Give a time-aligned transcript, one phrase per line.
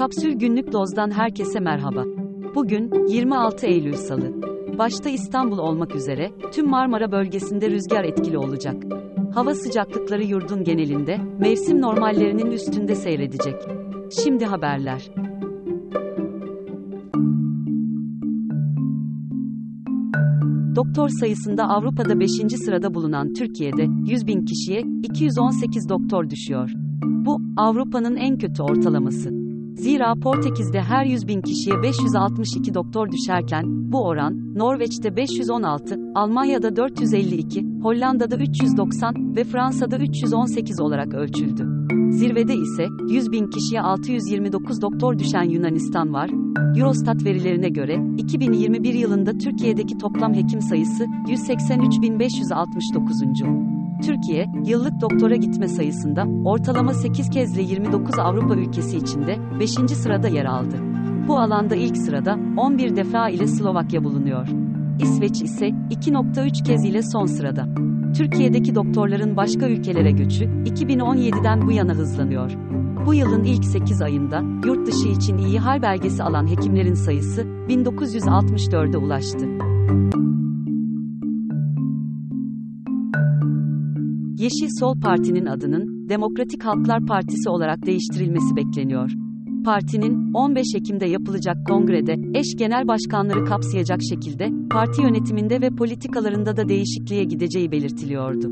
[0.00, 2.04] Kapsül Günlük Doz'dan herkese merhaba.
[2.54, 4.42] Bugün 26 Eylül Salı.
[4.78, 8.82] Başta İstanbul olmak üzere tüm Marmara bölgesinde rüzgar etkili olacak.
[9.34, 13.54] Hava sıcaklıkları yurdun genelinde mevsim normallerinin üstünde seyredecek.
[14.24, 15.10] Şimdi haberler.
[20.76, 22.30] Doktor sayısında Avrupa'da 5.
[22.64, 26.70] sırada bulunan Türkiye'de 100 bin kişiye 218 doktor düşüyor.
[27.04, 29.39] Bu, Avrupa'nın en kötü ortalaması.
[29.80, 37.66] Zira Portekiz'de her 100 bin kişiye 562 doktor düşerken, bu oran, Norveç'te 516, Almanya'da 452,
[37.82, 41.66] Hollanda'da 390 ve Fransa'da 318 olarak ölçüldü.
[42.10, 46.30] Zirvede ise, 100 bin kişiye 629 doktor düşen Yunanistan var.
[46.76, 53.69] Eurostat verilerine göre, 2021 yılında Türkiye'deki toplam hekim sayısı, 183.569.
[54.02, 59.70] Türkiye, yıllık doktora gitme sayısında, ortalama 8 kezle 29 Avrupa ülkesi içinde, 5.
[59.70, 60.76] sırada yer aldı.
[61.28, 64.48] Bu alanda ilk sırada, 11 defa ile Slovakya bulunuyor.
[65.02, 67.68] İsveç ise, 2.3 kez ile son sırada.
[68.16, 72.52] Türkiye'deki doktorların başka ülkelere göçü, 2017'den bu yana hızlanıyor.
[73.06, 78.98] Bu yılın ilk 8 ayında, yurt dışı için iyi hal belgesi alan hekimlerin sayısı, 1964'e
[78.98, 79.46] ulaştı.
[84.40, 89.10] Yeşil Sol Parti'nin adının Demokratik Halklar Partisi olarak değiştirilmesi bekleniyor.
[89.64, 96.68] Partinin 15 Ekim'de yapılacak kongrede eş genel başkanları kapsayacak şekilde parti yönetiminde ve politikalarında da
[96.68, 98.48] değişikliğe gideceği belirtiliyordu.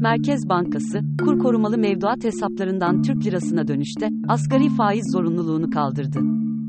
[0.00, 6.18] Merkez Bankası, kur korumalı mevduat hesaplarından Türk lirasına dönüşte asgari faiz zorunluluğunu kaldırdı.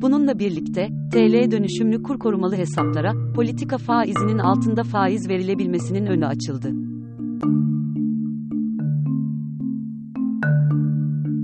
[0.01, 6.71] Bununla birlikte, TL dönüşümlü kur korumalı hesaplara, politika faizinin altında faiz verilebilmesinin önü açıldı.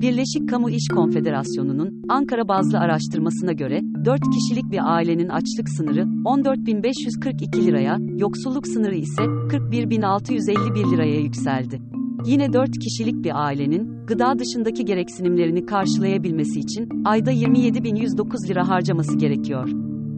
[0.02, 7.66] Birleşik Kamu İş Konfederasyonu'nun Ankara bazlı araştırmasına göre 4 kişilik bir ailenin açlık sınırı 14.542
[7.66, 11.97] liraya, yoksulluk sınırı ise 41.651 liraya yükseldi.
[12.26, 19.70] Yine 4 kişilik bir ailenin gıda dışındaki gereksinimlerini karşılayabilmesi için ayda 27.109 lira harcaması gerekiyor.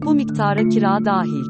[0.04, 1.44] Bu miktara kira dahil.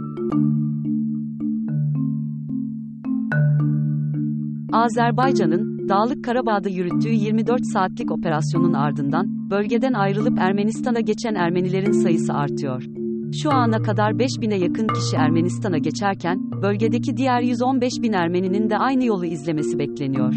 [4.73, 12.85] Azerbaycan'ın Dağlık Karabağ'da yürüttüğü 24 saatlik operasyonun ardından bölgeden ayrılıp Ermenistan'a geçen Ermenilerin sayısı artıyor.
[13.33, 19.05] Şu ana kadar 5000'e yakın kişi Ermenistan'a geçerken, bölgedeki diğer 115 bin Ermeninin de aynı
[19.05, 20.35] yolu izlemesi bekleniyor.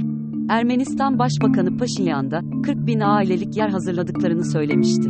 [0.50, 5.09] Ermenistan Başbakanı Paşinyan da 40 bin ailelik yer hazırladıklarını söylemişti.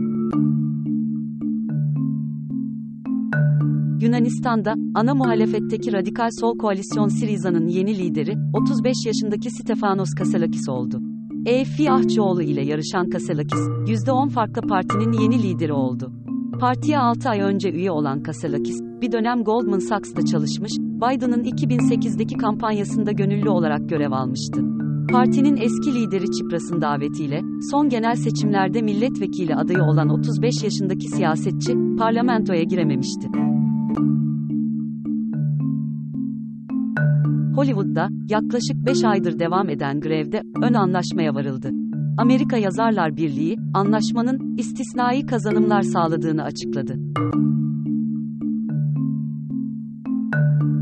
[4.02, 11.02] Yunanistan'da, ana muhalefetteki radikal sol koalisyon Siriza'nın yeni lideri, 35 yaşındaki Stefanos Kaselakis oldu.
[11.46, 16.23] Efi Ahçıoğlu ile yarışan Kaselakis, %10 farklı partinin yeni lideri oldu.
[16.60, 23.12] Partiye 6 ay önce üye olan Kaselakis, bir dönem Goldman Sachs'ta çalışmış, Biden'ın 2008'deki kampanyasında
[23.12, 24.62] gönüllü olarak görev almıştı.
[25.12, 32.64] Partinin eski lideri Çipras'ın davetiyle, son genel seçimlerde milletvekili adayı olan 35 yaşındaki siyasetçi, parlamentoya
[32.64, 33.28] girememişti.
[37.56, 41.83] Hollywood'da, yaklaşık 5 aydır devam eden grevde, ön anlaşmaya varıldı.
[42.18, 46.96] Amerika Yazarlar Birliği, anlaşmanın, istisnai kazanımlar sağladığını açıkladı.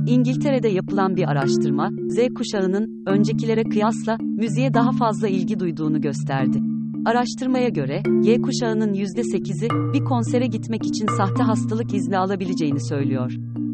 [0.07, 6.61] İngiltere'de yapılan bir araştırma, Z kuşağının, öncekilere kıyasla, müziğe daha fazla ilgi duyduğunu gösterdi.
[7.05, 13.31] Araştırmaya göre, Y kuşağının %8'i, bir konsere gitmek için sahte hastalık izni alabileceğini söylüyor.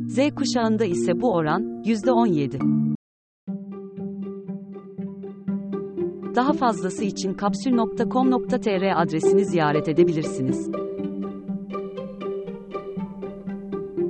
[0.08, 2.87] Z kuşağında ise bu oran, %17.
[6.38, 10.70] Daha fazlası için kapsül.com.tr adresini ziyaret edebilirsiniz.